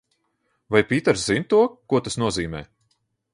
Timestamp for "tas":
2.09-2.19